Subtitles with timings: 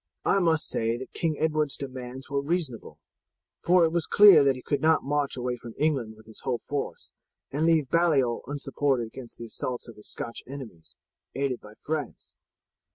[0.25, 2.97] "I must say that King Edward's demands were reasonable,
[3.61, 6.57] for it was clear that he could not march away from England with his whole
[6.57, 7.11] force
[7.51, 10.95] and leave Baliol unsupported against the assaults of his Scotch enemies,
[11.35, 12.35] aided by France.